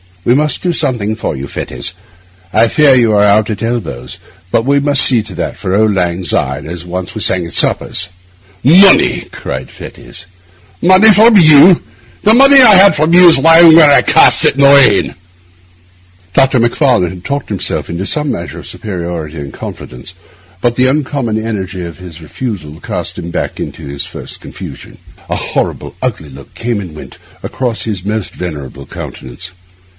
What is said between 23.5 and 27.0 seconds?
into his first confusion. A horrible, ugly look came and